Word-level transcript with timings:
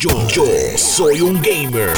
Yo, 0.00 0.10
yo 0.28 0.44
soy 0.76 1.20
un 1.20 1.42
gamer. 1.42 1.90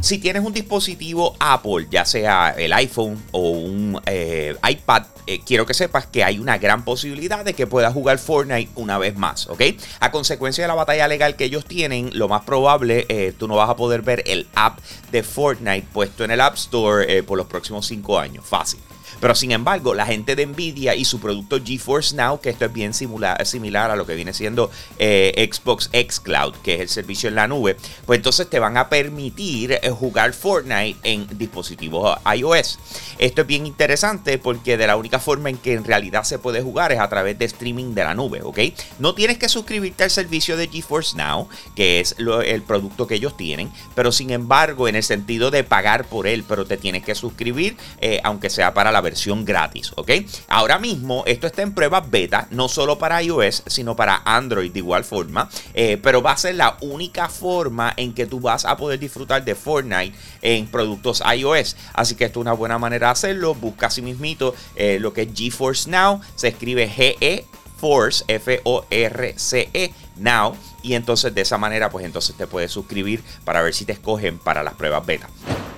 Si 0.00 0.16
tienes 0.16 0.42
un 0.42 0.54
dispositivo 0.54 1.36
Apple, 1.38 1.86
ya 1.90 2.06
sea 2.06 2.54
el 2.56 2.72
iPhone 2.72 3.22
o 3.30 3.50
un 3.50 4.00
eh, 4.06 4.56
iPad, 4.66 5.02
eh, 5.26 5.42
quiero 5.44 5.66
que 5.66 5.74
sepas 5.74 6.06
que 6.06 6.24
hay 6.24 6.38
una 6.38 6.56
gran 6.56 6.82
posibilidad 6.82 7.44
de 7.44 7.52
que 7.52 7.66
puedas 7.66 7.92
jugar 7.92 8.16
Fortnite 8.16 8.70
una 8.76 8.96
vez 8.96 9.18
más, 9.18 9.48
¿ok? 9.48 9.60
A 10.00 10.10
consecuencia 10.10 10.64
de 10.64 10.68
la 10.68 10.74
batalla 10.74 11.08
legal 11.08 11.36
que 11.36 11.44
ellos 11.44 11.66
tienen, 11.66 12.08
lo 12.14 12.26
más 12.26 12.40
probable, 12.40 13.04
eh, 13.10 13.34
tú 13.36 13.48
no 13.48 13.56
vas 13.56 13.68
a 13.68 13.76
poder 13.76 14.00
ver 14.00 14.22
el 14.24 14.46
app 14.54 14.78
de 15.12 15.22
Fortnite 15.22 15.88
puesto 15.92 16.24
en 16.24 16.30
el 16.30 16.40
App 16.40 16.54
Store 16.54 17.22
por 17.24 17.36
los 17.36 17.48
próximos 17.48 17.86
5 17.86 18.18
años. 18.18 18.46
Fácil. 18.46 18.80
Pero 19.20 19.34
sin 19.34 19.52
embargo, 19.52 19.94
la 19.94 20.06
gente 20.06 20.36
de 20.36 20.46
Nvidia 20.46 20.94
y 20.94 21.04
su 21.04 21.20
producto 21.20 21.58
GeForce 21.62 22.16
Now, 22.16 22.40
que 22.40 22.50
esto 22.50 22.64
es 22.64 22.72
bien 22.72 22.94
similar, 22.94 23.44
similar 23.46 23.90
a 23.90 23.96
lo 23.96 24.06
que 24.06 24.14
viene 24.14 24.32
siendo 24.32 24.70
eh, 24.98 25.48
Xbox 25.50 25.88
X 25.92 26.20
Cloud, 26.20 26.54
que 26.62 26.74
es 26.74 26.80
el 26.80 26.88
servicio 26.88 27.28
en 27.28 27.34
la 27.34 27.48
nube, 27.48 27.76
pues 28.04 28.18
entonces 28.18 28.48
te 28.48 28.58
van 28.58 28.76
a 28.76 28.88
permitir 28.88 29.72
eh, 29.72 29.90
jugar 29.90 30.32
Fortnite 30.32 30.98
en 31.02 31.26
dispositivos 31.38 32.18
iOS. 32.36 32.78
Esto 33.18 33.42
es 33.42 33.46
bien 33.46 33.66
interesante 33.66 34.38
porque 34.38 34.76
de 34.76 34.86
la 34.86 34.96
única 34.96 35.18
forma 35.18 35.50
en 35.50 35.58
que 35.58 35.74
en 35.74 35.84
realidad 35.84 36.24
se 36.24 36.38
puede 36.38 36.62
jugar 36.62 36.92
es 36.92 37.00
a 37.00 37.08
través 37.08 37.38
de 37.38 37.44
streaming 37.44 37.94
de 37.94 38.04
la 38.04 38.14
nube, 38.14 38.42
¿ok? 38.42 38.58
No 38.98 39.14
tienes 39.14 39.38
que 39.38 39.48
suscribirte 39.48 40.04
al 40.04 40.10
servicio 40.10 40.56
de 40.56 40.68
GeForce 40.68 41.16
Now, 41.16 41.48
que 41.74 42.00
es 42.00 42.16
el 42.18 42.62
producto 42.62 43.06
que 43.06 43.16
ellos 43.16 43.36
tienen, 43.36 43.70
pero 43.94 44.12
sin 44.12 44.30
embargo, 44.30 44.88
en 44.88 44.96
el 44.96 45.02
sentido 45.02 45.50
de 45.50 45.64
pagar 45.64 46.06
por 46.06 46.26
él, 46.26 46.44
pero 46.46 46.66
te 46.66 46.76
tienes 46.76 47.04
que 47.04 47.14
suscribir, 47.14 47.76
eh, 48.00 48.20
aunque 48.24 48.50
sea 48.50 48.74
para 48.74 48.92
la 48.96 49.02
versión 49.02 49.44
gratis, 49.44 49.92
¿ok? 49.94 50.10
Ahora 50.48 50.78
mismo 50.78 51.22
esto 51.26 51.46
está 51.46 51.60
en 51.60 51.74
prueba 51.74 52.00
beta, 52.00 52.48
no 52.50 52.66
solo 52.66 52.96
para 52.96 53.22
iOS, 53.22 53.64
sino 53.66 53.94
para 53.94 54.22
Android 54.24 54.72
de 54.72 54.78
igual 54.78 55.04
forma, 55.04 55.50
eh, 55.74 55.98
pero 56.02 56.22
va 56.22 56.32
a 56.32 56.36
ser 56.38 56.54
la 56.54 56.78
única 56.80 57.28
forma 57.28 57.92
en 57.98 58.14
que 58.14 58.24
tú 58.24 58.40
vas 58.40 58.64
a 58.64 58.78
poder 58.78 58.98
disfrutar 58.98 59.44
de 59.44 59.54
Fortnite 59.54 60.16
en 60.40 60.66
productos 60.68 61.22
iOS. 61.30 61.76
Así 61.92 62.14
que 62.14 62.24
esto 62.24 62.40
es 62.40 62.42
una 62.42 62.54
buena 62.54 62.78
manera 62.78 63.08
de 63.08 63.12
hacerlo. 63.12 63.54
Busca 63.54 63.88
así 63.88 64.00
mismito 64.00 64.54
eh, 64.76 64.96
lo 64.98 65.12
que 65.12 65.22
es 65.22 65.28
GeForce 65.34 65.90
Now, 65.90 66.22
se 66.34 66.48
escribe 66.48 66.88
GE 66.88 67.44
Force, 67.76 68.24
F-O-R-C-E, 68.28 69.92
Now. 70.16 70.56
Y 70.82 70.94
entonces 70.94 71.34
de 71.34 71.42
esa 71.42 71.58
manera, 71.58 71.90
pues 71.90 72.06
entonces 72.06 72.34
te 72.34 72.46
puedes 72.46 72.72
suscribir 72.72 73.22
para 73.44 73.60
ver 73.60 73.74
si 73.74 73.84
te 73.84 73.92
escogen 73.92 74.38
para 74.38 74.62
las 74.62 74.72
pruebas 74.72 75.04
beta 75.04 75.28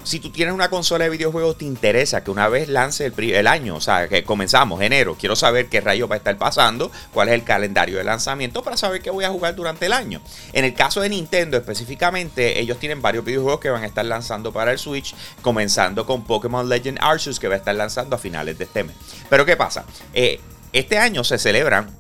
si 0.09 0.21
tú 0.21 0.31
tienes 0.31 0.55
una 0.55 0.71
consola 0.71 1.05
de 1.05 1.11
videojuegos, 1.11 1.59
te 1.59 1.67
interesa 1.67 2.25
que 2.25 2.31
una 2.31 2.49
vez 2.49 2.69
lance 2.69 3.13
el, 3.15 3.47
año, 3.47 3.77
o 3.77 3.81
sea, 3.81 4.09
que 4.09 4.25
comenzamos 4.25 4.81
enero, 4.81 5.17
quiero 5.21 5.37
saber 5.37 5.69
qué 5.69 5.83
rayos 5.83 6.11
va 6.11 6.15
a 6.15 6.19
estar 6.19 6.37
pasando, 6.39 6.91
cuál 7.13 7.29
es 7.29 7.35
el 7.35 7.45
calendario 7.45 7.99
de 7.99 8.05
lanzamiento 8.05 8.63
para 8.63 8.79
saber 8.79 9.03
qué 9.03 9.11
voy 9.11 9.27
a 9.27 9.29
jugar 9.29 9.55
durante 9.55 9.85
el 9.85 9.93
año. 9.93 10.23
En 10.55 10.65
el 10.65 10.73
caso 10.73 11.03
de 11.03 11.11
Nintendo 11.11 11.59
específicamente, 11.59 12.59
ellos 12.59 12.79
tienen 12.79 13.03
varios 13.03 13.23
videojuegos 13.23 13.61
que 13.61 13.69
van 13.69 13.83
a 13.83 13.87
estar 13.87 14.05
lanzando 14.07 14.51
para 14.51 14.73
el 14.73 14.79
Switch, 14.79 15.15
comenzando 15.43 16.07
con 16.07 16.25
Pokémon 16.25 16.67
Legend 16.67 16.99
Arceus 17.03 17.39
que 17.39 17.49
va 17.49 17.57
a 17.57 17.59
estar 17.59 17.75
lanzando 17.75 18.17
a 18.17 18.19
finales 18.19 18.57
de 18.57 18.65
este 18.65 18.85
mes. 18.85 18.97
Pero 19.29 19.45
¿qué 19.45 19.59
pasa? 19.59 19.85
Eh, 20.15 20.41
este 20.73 20.97
año 20.97 21.23
se 21.23 21.37
celebran 21.37 21.91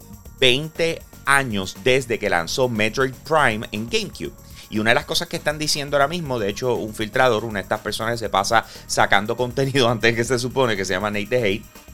20 0.40 1.02
años 1.26 1.76
desde 1.84 2.18
que 2.18 2.30
lanzó 2.30 2.70
Metroid 2.70 3.12
Prime 3.26 3.68
en 3.70 3.90
GameCube. 3.90 4.32
Y 4.70 4.78
una 4.78 4.90
de 4.90 4.96
las 4.96 5.04
cosas 5.04 5.28
que 5.28 5.36
están 5.36 5.58
diciendo 5.58 5.96
ahora 5.96 6.08
mismo, 6.08 6.38
de 6.38 6.48
hecho, 6.48 6.74
un 6.74 6.94
filtrador, 6.94 7.44
una 7.44 7.58
de 7.60 7.62
estas 7.62 7.80
personas 7.80 8.18
se 8.18 8.28
pasa 8.28 8.64
sacando 8.86 9.36
contenido 9.36 9.88
antes 9.90 10.14
que 10.14 10.24
se 10.24 10.38
supone 10.38 10.76
que 10.76 10.84
se 10.84 10.94
llama 10.94 11.10
Nate 11.10 11.36
Hate 11.36 11.87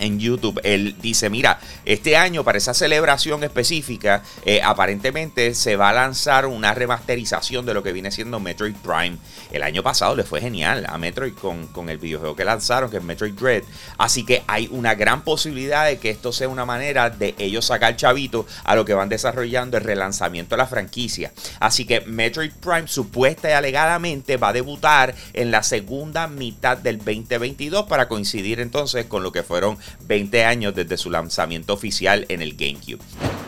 en 0.00 0.18
YouTube, 0.18 0.60
él 0.64 0.96
dice, 1.00 1.30
mira, 1.30 1.60
este 1.84 2.16
año 2.16 2.42
para 2.42 2.58
esa 2.58 2.74
celebración 2.74 3.44
específica, 3.44 4.22
eh, 4.44 4.60
aparentemente 4.62 5.54
se 5.54 5.76
va 5.76 5.90
a 5.90 5.92
lanzar 5.92 6.46
una 6.46 6.74
remasterización 6.74 7.66
de 7.66 7.74
lo 7.74 7.82
que 7.82 7.92
viene 7.92 8.10
siendo 8.10 8.40
Metroid 8.40 8.74
Prime. 8.76 9.18
El 9.52 9.62
año 9.62 9.82
pasado 9.82 10.16
le 10.16 10.24
fue 10.24 10.40
genial 10.40 10.86
a 10.88 10.98
Metroid 10.98 11.34
con, 11.34 11.66
con 11.68 11.88
el 11.88 11.98
videojuego 11.98 12.34
que 12.34 12.44
lanzaron, 12.44 12.90
que 12.90 12.96
es 12.96 13.02
Metroid 13.02 13.34
Dread. 13.34 13.62
Así 13.98 14.24
que 14.24 14.42
hay 14.46 14.68
una 14.72 14.94
gran 14.94 15.22
posibilidad 15.22 15.86
de 15.86 15.98
que 15.98 16.10
esto 16.10 16.32
sea 16.32 16.48
una 16.48 16.64
manera 16.64 17.10
de 17.10 17.34
ellos 17.38 17.66
sacar 17.66 17.96
chavito 17.96 18.46
a 18.64 18.74
lo 18.74 18.84
que 18.84 18.94
van 18.94 19.08
desarrollando 19.08 19.76
el 19.76 19.84
relanzamiento 19.84 20.54
de 20.54 20.58
la 20.58 20.66
franquicia. 20.66 21.32
Así 21.60 21.84
que 21.84 22.00
Metroid 22.00 22.52
Prime 22.52 22.88
supuesta 22.88 23.50
y 23.50 23.52
alegadamente 23.52 24.36
va 24.36 24.48
a 24.48 24.52
debutar 24.52 25.14
en 25.32 25.50
la 25.50 25.62
segunda 25.62 26.26
mitad 26.26 26.78
del 26.78 26.98
2022 26.98 27.86
para 27.86 28.08
coincidir 28.08 28.60
entonces 28.60 29.06
con 29.06 29.22
lo 29.22 29.32
que 29.32 29.42
fueron 29.42 29.78
20 30.06 30.44
años 30.44 30.74
desde 30.74 30.96
su 30.96 31.10
lanzamiento 31.10 31.72
oficial 31.72 32.26
en 32.28 32.42
el 32.42 32.56
GameCube. 32.56 33.00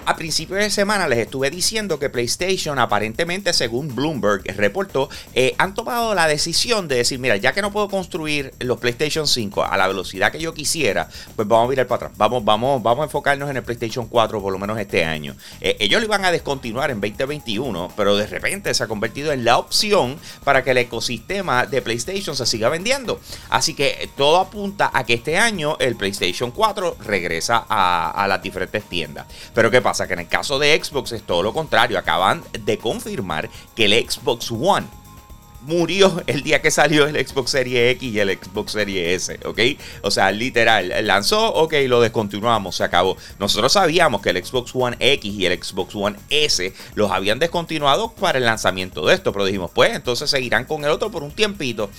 A 0.05 0.17
principios 0.17 0.59
de 0.59 0.69
semana 0.69 1.07
les 1.07 1.21
estuve 1.21 1.49
diciendo 1.49 2.01
que 2.01 2.11
PlayStation 2.11 2.77
aparentemente, 2.81 3.53
según 3.53 3.95
Bloomberg 3.95 4.43
reportó, 4.57 5.09
eh, 5.33 5.55
han 5.59 5.75
tomado 5.75 6.13
la 6.17 6.27
decisión 6.27 6.89
de 6.89 6.97
decir, 6.97 7.21
mira, 7.21 7.37
ya 7.37 7.53
que 7.53 7.63
no 7.63 7.71
puedo 7.71 7.89
construir 7.89 8.53
los 8.59 8.79
PlayStation 8.79 9.29
5 9.29 9.63
a 9.63 9.77
la 9.77 9.87
velocidad 9.87 10.33
que 10.33 10.41
yo 10.41 10.55
quisiera, 10.55 11.09
pues 11.37 11.47
vamos 11.47 11.67
a 11.67 11.71
mirar 11.71 11.87
para 11.87 12.07
atrás. 12.07 12.19
Vamos, 12.19 12.45
vamos, 12.45 12.83
vamos 12.83 13.03
a 13.03 13.05
enfocarnos 13.05 13.49
en 13.49 13.59
el 13.59 13.63
PlayStation 13.63 14.09
4 14.09 14.43
por 14.43 14.53
lo 14.53 14.59
menos 14.59 14.77
este 14.77 15.05
año. 15.05 15.37
Eh, 15.61 15.77
ellos 15.79 16.01
lo 16.01 16.07
iban 16.07 16.25
a 16.25 16.33
descontinuar 16.33 16.91
en 16.91 17.01
2021, 17.01 17.93
pero 17.97 18.17
de 18.17 18.27
repente 18.27 18.75
se 18.75 18.83
ha 18.83 18.89
convertido 18.89 19.31
en 19.31 19.45
la 19.45 19.57
opción 19.57 20.19
para 20.43 20.65
que 20.65 20.73
el 20.73 20.79
ecosistema 20.79 21.67
de 21.67 21.81
PlayStation 21.81 22.35
se 22.35 22.47
siga 22.47 22.69
vendiendo. 22.69 23.21
Así 23.51 23.75
que 23.75 24.11
todo 24.17 24.39
apunta 24.39 24.91
a 24.93 25.05
que 25.05 25.15
este 25.15 25.39
año 25.39 25.77
el 25.79 25.95
PlayStation 25.95 26.51
4 26.51 26.97
regresa 27.05 27.65
a 27.69 28.27
las 28.29 28.43
diferentes 28.43 28.83
tiendas. 28.89 29.27
Pero 29.55 29.71
¿qué 29.71 29.81
pasa? 29.81 29.92
Pasa? 29.93 30.07
Que 30.07 30.15
en 30.15 30.21
el 30.21 30.29
caso 30.29 30.59
de 30.59 30.83
Xbox 30.83 31.13
es 31.13 31.23
todo 31.23 31.43
lo 31.43 31.53
contrario. 31.53 31.99
Acaban 31.99 32.43
de 32.65 32.79
confirmar 32.79 33.51
que 33.77 33.85
el 33.85 34.11
Xbox 34.11 34.51
One 34.51 34.87
murió 35.67 36.23
el 36.27 36.43
día 36.43 36.63
que 36.63 36.71
salió 36.71 37.07
el 37.07 37.27
Xbox 37.27 37.51
Series 37.51 37.93
X 37.97 38.13
y 38.15 38.19
el 38.19 38.31
Xbox 38.31 38.73
Series 38.73 39.29
S, 39.29 39.41
¿ok? 39.45 39.61
O 40.03 40.11
sea, 40.11 40.33
literal, 40.33 40.93
lanzó, 41.07 41.53
ok, 41.55 41.75
lo 41.87 42.01
descontinuamos, 42.01 42.77
se 42.77 42.85
acabó. 42.85 43.17
Nosotros 43.39 43.73
sabíamos 43.73 44.23
que 44.23 44.31
el 44.31 44.45
Xbox 44.45 44.73
One 44.75 44.97
X 44.99 45.33
y 45.33 45.47
el 45.47 45.63
Xbox 45.63 45.95
One 45.95 46.17
S 46.31 46.73
los 46.95 47.11
habían 47.11 47.39
descontinuado 47.39 48.13
para 48.13 48.39
el 48.39 48.45
lanzamiento 48.45 49.07
de 49.07 49.15
esto, 49.15 49.31
pero 49.33 49.45
dijimos, 49.45 49.71
pues 49.73 49.95
entonces 49.95 50.31
seguirán 50.31 50.65
con 50.65 50.85
el 50.85 50.91
otro 50.91 51.11
por 51.11 51.23
un 51.23 51.31
tiempito. 51.31 51.91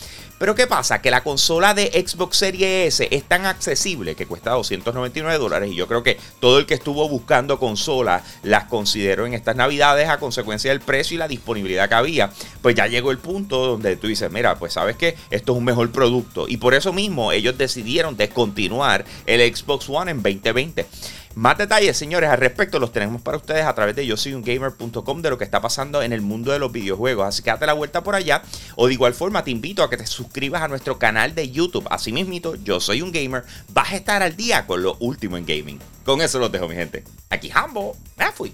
Pero 0.43 0.55
¿qué 0.55 0.67
pasa? 0.67 1.01
Que 1.01 1.09
la 1.09 1.23
consola 1.23 1.73
de 1.73 1.85
Xbox 2.05 2.35
Series 2.35 2.99
S 2.99 3.07
es 3.09 3.23
tan 3.23 3.45
accesible 3.45 4.13
que 4.13 4.25
cuesta 4.25 4.51
299 4.51 5.39
dólares 5.39 5.71
y 5.71 5.75
yo 5.75 5.87
creo 5.87 6.03
que 6.03 6.19
todo 6.41 6.59
el 6.59 6.65
que 6.65 6.73
estuvo 6.73 7.07
buscando 7.07 7.57
consolas 7.57 8.23
las 8.41 8.65
consideró 8.65 9.25
en 9.25 9.35
estas 9.35 9.55
navidades 9.55 10.09
a 10.09 10.17
consecuencia 10.17 10.71
del 10.71 10.81
precio 10.81 11.15
y 11.15 11.17
la 11.19 11.29
disponibilidad 11.29 11.87
que 11.87 11.95
había. 11.95 12.29
Pues 12.61 12.75
ya 12.75 12.87
llegó 12.87 13.11
el 13.11 13.19
punto 13.19 13.67
donde 13.67 13.95
tú 13.95 14.07
dices, 14.07 14.29
mira, 14.33 14.59
pues 14.59 14.73
sabes 14.73 14.97
que 14.97 15.15
esto 15.29 15.53
es 15.53 15.57
un 15.59 15.63
mejor 15.63 15.89
producto 15.93 16.45
y 16.49 16.57
por 16.57 16.73
eso 16.73 16.91
mismo 16.91 17.31
ellos 17.31 17.57
decidieron 17.57 18.17
descontinuar 18.17 19.05
el 19.25 19.55
Xbox 19.55 19.87
One 19.87 20.11
en 20.11 20.21
2020. 20.21 20.85
Más 21.35 21.57
detalles, 21.57 21.97
señores, 21.97 22.29
al 22.29 22.38
respecto 22.38 22.79
los 22.79 22.91
tenemos 22.91 23.21
para 23.21 23.38
ustedes 23.38 23.66
a 23.66 23.73
través 23.73 23.95
de 23.95 24.05
yo 24.05 24.17
soy 24.17 24.33
un 24.33 24.44
gamer.com 24.44 25.21
de 25.21 25.29
lo 25.29 25.38
que 25.38 25.44
está 25.44 25.61
pasando 25.61 26.03
en 26.03 26.13
el 26.13 26.21
mundo 26.21 26.51
de 26.51 26.59
los 26.59 26.71
videojuegos. 26.71 27.27
Así 27.27 27.41
que 27.41 27.49
date 27.49 27.66
la 27.66 27.73
vuelta 27.73 28.03
por 28.03 28.16
allá. 28.16 28.44
O 28.75 28.88
de 28.88 28.94
igual 28.94 29.13
forma, 29.13 29.43
te 29.43 29.51
invito 29.51 29.81
a 29.83 29.89
que 29.89 29.97
te 29.97 30.05
suscribas 30.05 30.61
a 30.61 30.67
nuestro 30.67 30.99
canal 30.99 31.33
de 31.33 31.49
YouTube. 31.49 31.88
Así 31.89 32.13
yo 32.63 32.79
soy 32.79 33.01
un 33.01 33.11
gamer. 33.11 33.43
Vas 33.69 33.91
a 33.91 33.95
estar 33.95 34.22
al 34.22 34.35
día 34.35 34.67
con 34.67 34.83
lo 34.83 34.95
último 34.99 35.38
en 35.38 35.45
gaming. 35.45 35.79
Con 36.05 36.22
eso 36.22 36.38
los 36.38 36.51
dejo, 36.51 36.67
mi 36.67 36.75
gente. 36.75 37.03
Aquí 37.29 37.49
Hambo, 37.53 37.95
me 38.17 38.31
fui. 38.31 38.53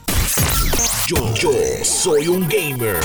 Yo, 1.11 1.51
soy 1.83 2.29
un 2.29 2.47
gamer. 2.47 2.95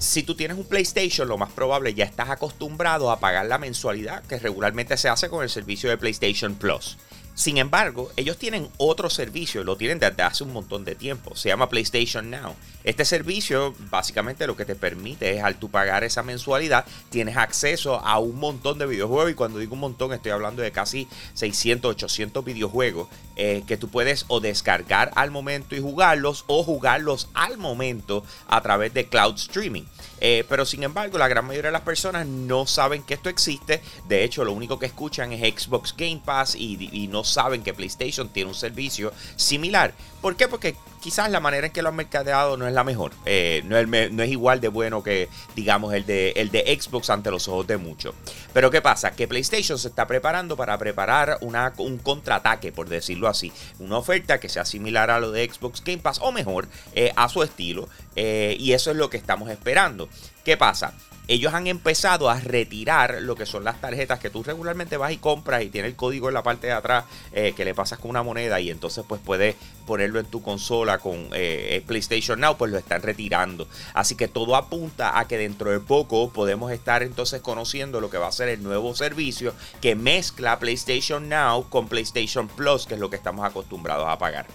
Si 0.00 0.24
tú 0.24 0.34
tienes 0.34 0.56
un 0.58 0.64
PlayStation, 0.64 1.28
lo 1.28 1.38
más 1.38 1.52
probable 1.52 1.94
ya 1.94 2.04
estás 2.04 2.30
acostumbrado 2.30 3.12
a 3.12 3.20
pagar 3.20 3.46
la 3.46 3.58
mensualidad 3.58 4.24
que 4.24 4.40
regularmente 4.40 4.96
se 4.96 5.08
hace 5.08 5.28
con 5.28 5.44
el 5.44 5.48
servicio 5.48 5.88
de 5.88 5.96
PlayStation 5.96 6.56
Plus. 6.56 6.98
Sin 7.38 7.56
embargo, 7.58 8.10
ellos 8.16 8.36
tienen 8.36 8.68
otro 8.78 9.08
servicio, 9.08 9.62
lo 9.62 9.76
tienen 9.76 10.00
desde 10.00 10.24
hace 10.24 10.42
un 10.42 10.52
montón 10.52 10.84
de 10.84 10.96
tiempo. 10.96 11.36
Se 11.36 11.48
llama 11.48 11.68
PlayStation 11.68 12.28
Now. 12.28 12.56
Este 12.82 13.04
servicio 13.04 13.76
básicamente 13.90 14.48
lo 14.48 14.56
que 14.56 14.64
te 14.64 14.74
permite 14.74 15.36
es 15.36 15.44
al 15.44 15.56
tú 15.56 15.70
pagar 15.70 16.02
esa 16.02 16.24
mensualidad, 16.24 16.84
tienes 17.10 17.36
acceso 17.36 18.04
a 18.04 18.18
un 18.18 18.40
montón 18.40 18.78
de 18.78 18.86
videojuegos 18.86 19.30
y 19.30 19.34
cuando 19.34 19.60
digo 19.60 19.74
un 19.74 19.80
montón 19.80 20.12
estoy 20.12 20.32
hablando 20.32 20.62
de 20.62 20.72
casi 20.72 21.06
600, 21.34 21.92
800 21.92 22.44
videojuegos 22.44 23.06
eh, 23.36 23.62
que 23.68 23.76
tú 23.76 23.88
puedes 23.88 24.24
o 24.26 24.40
descargar 24.40 25.12
al 25.14 25.30
momento 25.30 25.76
y 25.76 25.80
jugarlos 25.80 26.44
o 26.48 26.64
jugarlos 26.64 27.28
al 27.34 27.56
momento 27.56 28.24
a 28.48 28.60
través 28.62 28.92
de 28.94 29.06
cloud 29.06 29.36
streaming. 29.36 29.84
Eh, 30.20 30.44
pero 30.48 30.64
sin 30.64 30.82
embargo, 30.82 31.18
la 31.18 31.28
gran 31.28 31.44
mayoría 31.44 31.68
de 31.68 31.72
las 31.72 31.82
personas 31.82 32.26
no 32.26 32.66
saben 32.66 33.02
que 33.02 33.14
esto 33.14 33.28
existe. 33.28 33.80
De 34.08 34.24
hecho, 34.24 34.44
lo 34.44 34.52
único 34.52 34.78
que 34.78 34.86
escuchan 34.86 35.32
es 35.32 35.54
Xbox 35.54 35.94
Game 35.96 36.20
Pass 36.24 36.56
y, 36.56 37.08
no 37.08 37.24
saben 37.28 37.62
que 37.62 37.74
PlayStation 37.74 38.28
tiene 38.28 38.48
un 38.48 38.54
servicio 38.54 39.12
similar. 39.36 39.94
¿Por 40.20 40.36
qué? 40.36 40.48
Porque 40.48 40.76
quizás 41.00 41.30
la 41.30 41.40
manera 41.40 41.66
en 41.66 41.72
que 41.72 41.82
lo 41.82 41.88
han 41.88 41.96
mercadeado 41.96 42.56
no 42.56 42.66
es 42.66 42.72
la 42.72 42.84
mejor. 42.84 43.12
Eh, 43.26 43.62
no, 43.64 43.76
es, 43.76 44.30
igual 44.30 44.60
de 44.60 44.68
bueno 44.68 45.02
que, 45.02 45.28
digamos, 45.54 45.94
el 45.94 46.04
de, 46.04 46.78
Xbox 46.80 47.10
ante 47.10 47.30
los 47.30 47.48
ojos 47.48 47.66
de 47.66 47.76
muchos. 47.76 48.14
Pero 48.52 48.70
¿qué 48.70 48.80
pasa? 48.80 49.12
Que 49.12 49.28
PlayStation 49.28 49.78
se 49.78 49.88
está 49.88 50.06
preparando 50.06 50.56
para 50.56 50.76
preparar 50.78 51.38
una, 51.40 51.72
un 51.78 51.98
contraataque, 51.98 52.72
por 52.72 52.88
decirlo 52.88 53.28
así. 53.28 53.52
Una 53.78 53.98
oferta 53.98 54.40
que 54.40 54.48
sea 54.48 54.64
similar 54.64 55.10
a 55.10 55.20
lo 55.20 55.30
de 55.30 55.48
Xbox 55.48 55.82
Game 55.84 55.98
Pass 55.98 56.18
o 56.22 56.32
mejor, 56.32 56.68
eh, 56.94 57.12
a 57.16 57.28
su 57.28 57.42
estilo. 57.42 57.88
y 58.16 58.72
eso 58.72 58.90
es 58.90 58.96
lo 58.96 59.10
que 59.10 59.16
estamos 59.16 59.50
esperando. 59.50 60.08
¿Qué 60.44 60.56
pasa? 60.56 60.94
ellos 61.28 61.52
han 61.52 61.66
empezado 61.66 62.30
a 62.30 62.40
retirar 62.40 63.18
lo 63.20 63.36
que 63.36 63.44
son 63.44 63.62
las 63.62 63.80
tarjetas 63.80 64.18
que 64.18 64.30
tú 64.30 64.42
regularmente 64.42 64.96
vas 64.96 65.12
y 65.12 65.18
compras 65.18 65.62
y 65.62 65.68
tiene 65.68 65.88
el 65.88 65.94
código 65.94 66.28
en 66.28 66.34
la 66.34 66.42
parte 66.42 66.68
de 66.68 66.72
atrás 66.72 67.04
eh, 67.32 67.52
que 67.54 67.66
le 67.66 67.74
pasas 67.74 67.98
con 67.98 68.10
una 68.10 68.22
moneda 68.22 68.58
y 68.60 68.70
entonces 68.70 69.04
pues 69.06 69.20
puedes 69.22 69.54
ponerlo 69.86 70.18
en 70.20 70.26
tu 70.26 70.42
consola 70.42 70.87
con 70.96 71.28
eh, 71.34 71.82
PlayStation 71.86 72.40
Now, 72.40 72.56
pues 72.56 72.72
lo 72.72 72.78
están 72.78 73.02
retirando. 73.02 73.68
Así 73.92 74.14
que 74.14 74.28
todo 74.28 74.56
apunta 74.56 75.18
a 75.18 75.28
que 75.28 75.36
dentro 75.36 75.70
de 75.70 75.80
poco 75.80 76.30
podemos 76.30 76.72
estar 76.72 77.02
entonces 77.02 77.42
conociendo 77.42 78.00
lo 78.00 78.08
que 78.08 78.16
va 78.16 78.28
a 78.28 78.32
ser 78.32 78.48
el 78.48 78.62
nuevo 78.62 78.94
servicio 78.94 79.52
que 79.82 79.94
mezcla 79.94 80.58
PlayStation 80.58 81.28
Now 81.28 81.68
con 81.68 81.88
PlayStation 81.88 82.48
Plus, 82.48 82.86
que 82.86 82.94
es 82.94 83.00
lo 83.00 83.10
que 83.10 83.16
estamos 83.16 83.44
acostumbrados 83.44 84.08
a 84.08 84.16
pagar. 84.16 84.46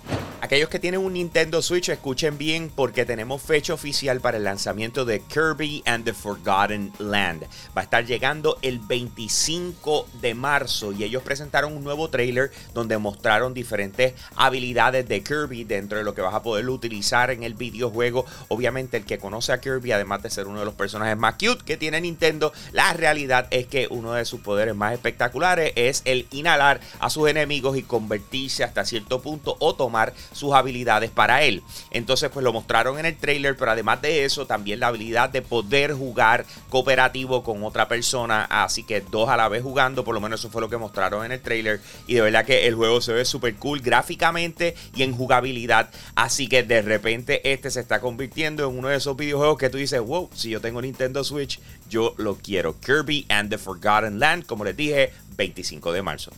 Aquellos 0.43 0.67
que 0.67 0.77
tienen 0.77 0.99
un 0.99 1.13
Nintendo 1.13 1.61
Switch, 1.61 1.87
escuchen 1.87 2.37
bien 2.37 2.69
porque 2.69 3.05
tenemos 3.05 3.41
fecha 3.41 3.73
oficial 3.73 4.19
para 4.19 4.35
el 4.35 4.43
lanzamiento 4.43 5.05
de 5.05 5.21
Kirby 5.21 5.81
and 5.85 6.03
the 6.03 6.11
Forgotten 6.11 6.91
Land. 6.99 7.43
Va 7.67 7.79
a 7.79 7.83
estar 7.85 8.05
llegando 8.05 8.57
el 8.61 8.79
25 8.79 10.05
de 10.19 10.33
marzo 10.33 10.91
y 10.91 11.05
ellos 11.05 11.23
presentaron 11.23 11.71
un 11.71 11.85
nuevo 11.85 12.09
trailer 12.09 12.51
donde 12.73 12.97
mostraron 12.97 13.53
diferentes 13.53 14.15
habilidades 14.35 15.07
de 15.07 15.23
Kirby 15.23 15.63
dentro 15.63 15.97
de 15.97 16.03
lo 16.03 16.13
que 16.13 16.19
vas 16.19 16.35
a 16.35 16.43
poder 16.43 16.67
utilizar 16.67 17.31
en 17.31 17.43
el 17.43 17.53
videojuego. 17.53 18.25
Obviamente 18.49 18.97
el 18.97 19.05
que 19.05 19.19
conoce 19.19 19.53
a 19.53 19.61
Kirby, 19.61 19.93
además 19.93 20.23
de 20.23 20.29
ser 20.29 20.47
uno 20.47 20.59
de 20.59 20.65
los 20.65 20.73
personajes 20.73 21.15
más 21.15 21.35
cute 21.35 21.63
que 21.63 21.77
tiene 21.77 22.01
Nintendo, 22.01 22.51
la 22.73 22.91
realidad 22.91 23.47
es 23.49 23.65
que 23.67 23.87
uno 23.89 24.11
de 24.11 24.25
sus 24.25 24.41
poderes 24.41 24.75
más 24.75 24.91
espectaculares 24.91 25.71
es 25.77 26.01
el 26.03 26.27
inhalar 26.31 26.81
a 26.99 27.09
sus 27.09 27.29
enemigos 27.29 27.77
y 27.77 27.83
convertirse 27.83 28.65
hasta 28.65 28.83
cierto 28.83 29.21
punto 29.21 29.55
o 29.59 29.73
tomar 29.75 30.13
sus 30.33 30.53
habilidades 30.53 31.11
para 31.11 31.43
él. 31.43 31.63
Entonces, 31.91 32.29
pues 32.29 32.43
lo 32.43 32.53
mostraron 32.53 32.99
en 32.99 33.05
el 33.05 33.17
trailer, 33.17 33.55
pero 33.55 33.71
además 33.71 34.01
de 34.01 34.25
eso, 34.25 34.45
también 34.45 34.79
la 34.79 34.87
habilidad 34.87 35.29
de 35.29 35.41
poder 35.41 35.93
jugar 35.93 36.45
cooperativo 36.69 37.43
con 37.43 37.63
otra 37.63 37.87
persona, 37.87 38.45
así 38.49 38.83
que 38.83 39.01
dos 39.01 39.29
a 39.29 39.37
la 39.37 39.47
vez 39.49 39.63
jugando, 39.63 40.03
por 40.03 40.13
lo 40.13 40.21
menos 40.21 40.39
eso 40.39 40.49
fue 40.49 40.61
lo 40.61 40.69
que 40.69 40.77
mostraron 40.77 41.25
en 41.25 41.31
el 41.31 41.41
trailer. 41.41 41.81
Y 42.07 42.15
de 42.15 42.21
verdad 42.21 42.45
que 42.45 42.67
el 42.67 42.75
juego 42.75 43.01
se 43.01 43.13
ve 43.13 43.25
súper 43.25 43.55
cool 43.55 43.81
gráficamente 43.81 44.75
y 44.95 45.03
en 45.03 45.15
jugabilidad, 45.15 45.89
así 46.15 46.47
que 46.47 46.63
de 46.63 46.81
repente 46.81 47.51
este 47.51 47.71
se 47.71 47.79
está 47.79 47.99
convirtiendo 47.99 48.67
en 48.67 48.77
uno 48.77 48.87
de 48.87 48.97
esos 48.97 49.15
videojuegos 49.15 49.57
que 49.57 49.69
tú 49.69 49.77
dices, 49.77 50.01
wow, 50.01 50.29
si 50.33 50.49
yo 50.49 50.61
tengo 50.61 50.81
Nintendo 50.81 51.23
Switch, 51.23 51.59
yo 51.89 52.13
lo 52.17 52.35
quiero. 52.37 52.79
Kirby 52.79 53.25
and 53.29 53.49
the 53.49 53.57
Forgotten 53.57 54.19
Land, 54.19 54.45
como 54.45 54.63
les 54.63 54.75
dije, 54.75 55.11
25 55.37 55.91
de 55.91 56.01
marzo. 56.01 56.31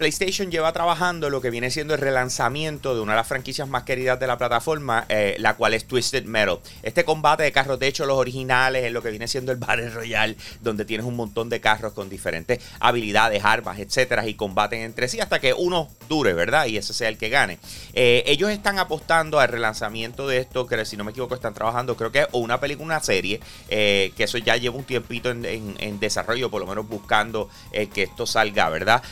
PlayStation 0.00 0.50
lleva 0.50 0.72
trabajando 0.72 1.28
lo 1.28 1.42
que 1.42 1.50
viene 1.50 1.70
siendo 1.70 1.92
el 1.92 2.00
relanzamiento 2.00 2.94
de 2.94 3.02
una 3.02 3.12
de 3.12 3.16
las 3.16 3.26
franquicias 3.26 3.68
más 3.68 3.82
queridas 3.82 4.18
de 4.18 4.26
la 4.26 4.38
plataforma, 4.38 5.04
eh, 5.10 5.36
la 5.38 5.56
cual 5.56 5.74
es 5.74 5.84
Twisted 5.84 6.24
Metal. 6.24 6.58
Este 6.82 7.04
combate 7.04 7.42
de 7.42 7.52
carros, 7.52 7.78
de 7.78 7.86
hecho, 7.86 8.06
los 8.06 8.16
originales, 8.16 8.82
es 8.82 8.92
lo 8.92 9.02
que 9.02 9.10
viene 9.10 9.28
siendo 9.28 9.52
el 9.52 9.58
Battle 9.58 9.90
Royale, 9.90 10.38
donde 10.62 10.86
tienes 10.86 11.04
un 11.04 11.16
montón 11.16 11.50
de 11.50 11.60
carros 11.60 11.92
con 11.92 12.08
diferentes 12.08 12.62
habilidades, 12.80 13.44
armas, 13.44 13.78
etcétera, 13.78 14.26
y 14.26 14.32
combaten 14.32 14.80
entre 14.80 15.06
sí 15.06 15.20
hasta 15.20 15.38
que 15.38 15.52
uno 15.52 15.90
dure, 16.08 16.32
¿verdad? 16.32 16.64
Y 16.64 16.78
ese 16.78 16.94
sea 16.94 17.10
el 17.10 17.18
que 17.18 17.28
gane. 17.28 17.58
Eh, 17.92 18.24
ellos 18.24 18.50
están 18.50 18.78
apostando 18.78 19.38
al 19.38 19.48
relanzamiento 19.48 20.26
de 20.26 20.38
esto, 20.38 20.66
que 20.66 20.82
si 20.86 20.96
no 20.96 21.04
me 21.04 21.10
equivoco, 21.10 21.34
están 21.34 21.52
trabajando, 21.52 21.94
creo 21.98 22.10
que 22.10 22.26
una 22.32 22.58
película, 22.58 22.86
una 22.86 23.00
serie, 23.00 23.38
eh, 23.68 24.14
que 24.16 24.24
eso 24.24 24.38
ya 24.38 24.56
lleva 24.56 24.76
un 24.76 24.84
tiempito 24.84 25.28
en, 25.30 26.00
desarrollo, 26.00 26.50
por 26.50 26.62
lo 26.62 26.66
menos 26.66 26.88
buscando 26.88 27.50
que 27.70 28.04
esto 28.04 28.24
salga, 28.24 28.70
¿verdad? 28.70 29.02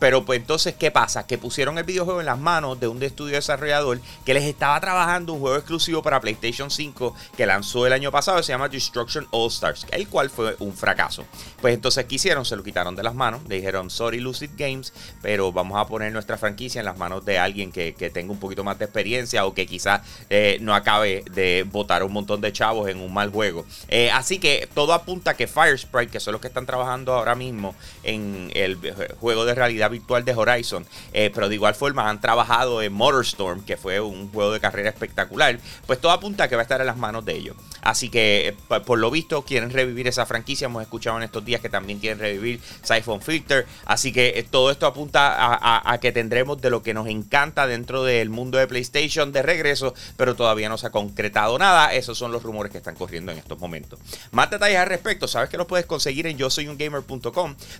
pero 0.00 0.24
pues 0.24 0.31
entonces, 0.32 0.74
¿qué 0.74 0.90
pasa? 0.90 1.26
Que 1.26 1.38
pusieron 1.38 1.78
el 1.78 1.84
videojuego 1.84 2.20
en 2.20 2.26
las 2.26 2.38
manos 2.38 2.78
de 2.78 2.88
un 2.88 3.02
estudio 3.02 3.34
desarrollador 3.34 4.00
que 4.24 4.34
les 4.34 4.44
estaba 4.44 4.80
trabajando 4.80 5.32
un 5.32 5.40
juego 5.40 5.56
exclusivo 5.56 6.02
para 6.02 6.20
PlayStation 6.20 6.70
5 6.70 7.14
que 7.36 7.46
lanzó 7.46 7.86
el 7.86 7.92
año 7.92 8.10
pasado, 8.10 8.42
se 8.42 8.52
llama 8.52 8.68
Destruction 8.68 9.26
All 9.30 9.48
Stars, 9.48 9.86
el 9.90 10.08
cual 10.08 10.30
fue 10.30 10.56
un 10.58 10.72
fracaso. 10.74 11.24
Pues 11.60 11.74
entonces, 11.74 12.04
¿qué 12.06 12.16
hicieron? 12.16 12.44
Se 12.44 12.56
lo 12.56 12.62
quitaron 12.62 12.96
de 12.96 13.02
las 13.02 13.14
manos, 13.14 13.42
le 13.48 13.56
dijeron, 13.56 13.90
sorry 13.90 14.20
Lucid 14.20 14.50
Games, 14.56 14.92
pero 15.20 15.52
vamos 15.52 15.80
a 15.80 15.86
poner 15.86 16.12
nuestra 16.12 16.38
franquicia 16.38 16.80
en 16.80 16.86
las 16.86 16.98
manos 16.98 17.24
de 17.24 17.38
alguien 17.38 17.72
que, 17.72 17.92
tenga 18.12 18.32
un 18.32 18.38
poquito 18.38 18.64
más 18.64 18.78
de 18.78 18.84
experiencia 18.84 19.46
o 19.46 19.54
que 19.54 19.66
quizás 19.66 20.02
eh, 20.28 20.58
no 20.60 20.74
acabe 20.74 21.24
de 21.30 21.64
botar 21.70 22.02
un 22.02 22.12
montón 22.12 22.40
de 22.40 22.52
chavos 22.52 22.88
en 22.88 23.00
un 23.00 23.12
mal 23.12 23.30
juego. 23.30 23.64
Eh, 23.88 24.10
así 24.10 24.38
que 24.38 24.68
todo 24.74 24.92
apunta 24.92 25.32
a 25.32 25.34
que 25.34 25.46
Firesprite, 25.46 26.10
que 26.10 26.20
son 26.20 26.32
los 26.32 26.40
que 26.40 26.48
están 26.48 26.66
trabajando 26.66 27.14
ahora 27.14 27.34
mismo 27.34 27.74
en 28.02 28.50
el 28.54 28.78
juego 29.20 29.44
de 29.44 29.54
realidad 29.54 29.90
virtual 29.90 30.21
de 30.24 30.34
Horizon, 30.34 30.86
eh, 31.12 31.30
pero 31.34 31.48
de 31.48 31.54
igual 31.56 31.74
forma 31.74 32.08
han 32.08 32.20
trabajado 32.20 32.82
en 32.82 32.92
Motorstorm, 32.92 33.64
que 33.64 33.76
fue 33.76 34.00
un 34.00 34.30
juego 34.30 34.52
de 34.52 34.60
carrera 34.60 34.88
espectacular, 34.88 35.58
pues 35.86 36.00
todo 36.00 36.12
apunta 36.12 36.44
a 36.44 36.48
que 36.48 36.56
va 36.56 36.62
a 36.62 36.64
estar 36.64 36.80
en 36.80 36.86
las 36.86 36.96
manos 36.96 37.24
de 37.24 37.36
ellos. 37.36 37.56
Así 37.82 38.08
que, 38.08 38.48
eh, 38.48 38.80
por 38.80 38.98
lo 38.98 39.10
visto, 39.10 39.42
quieren 39.42 39.70
revivir 39.70 40.08
esa 40.08 40.24
franquicia. 40.24 40.66
Hemos 40.66 40.82
escuchado 40.82 41.16
en 41.16 41.24
estos 41.24 41.44
días 41.44 41.60
que 41.60 41.68
también 41.68 41.98
quieren 41.98 42.18
revivir 42.18 42.60
Siphon 42.82 43.20
Filter. 43.20 43.66
Así 43.84 44.12
que 44.12 44.34
eh, 44.36 44.46
todo 44.48 44.70
esto 44.70 44.86
apunta 44.86 45.34
a, 45.36 45.98
que 45.98 46.12
tendremos 46.12 46.60
de 46.60 46.70
lo 46.70 46.82
que 46.82 46.94
nos 46.94 47.06
encanta 47.08 47.66
dentro 47.66 48.04
del 48.04 48.30
mundo 48.30 48.58
de 48.58 48.66
PlayStation 48.66 49.32
de 49.32 49.42
regreso, 49.42 49.94
pero 50.16 50.34
todavía 50.34 50.68
no 50.68 50.78
se 50.78 50.86
ha 50.86 50.90
concretado 50.90 51.58
nada. 51.58 51.92
Esos 51.92 52.16
son 52.16 52.32
los 52.32 52.42
rumores 52.42 52.72
que 52.72 52.78
están 52.78 52.94
corriendo 52.94 53.32
en 53.32 53.38
estos 53.38 53.58
momentos. 53.58 53.98
Más 54.30 54.50
detalles 54.50 54.78
al 54.78 54.86
respecto, 54.86 55.28
sabes 55.28 55.50
que 55.50 55.56
los 55.56 55.66
puedes 55.66 55.86
conseguir 55.86 56.26
en 56.26 56.38
yo 56.38 56.48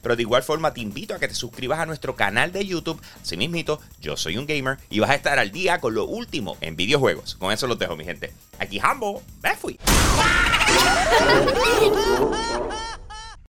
pero 0.03 0.17
de 0.17 0.23
igual 0.23 0.43
forma 0.43 0.73
te 0.73 0.81
invito 0.81 1.15
a 1.15 1.19
que 1.19 1.29
te 1.29 1.35
suscribas 1.35 1.79
a 1.79 1.87
nuestro 1.87 2.17
canal 2.33 2.51
de 2.51 2.65
YouTube. 2.65 2.99
Así 3.21 3.37
mismito, 3.37 3.79
yo 4.01 4.17
soy 4.17 4.39
un 4.39 4.47
gamer 4.47 4.79
y 4.89 5.01
vas 5.01 5.11
a 5.11 5.15
estar 5.15 5.39
al 5.39 5.53
día 5.53 5.81
con 5.81 5.95
lo 5.95 6.07
último 6.07 6.57
en 6.63 6.77
videojuegos. 6.77 7.35
Con 7.35 7.53
eso 7.53 7.67
los 7.67 7.79
dejo, 7.79 7.95
mi 7.95 8.05
gente. 8.05 8.33
Aquí 8.59 8.81
Hambo, 8.83 9.23
me 9.43 9.55
fui. 9.55 9.79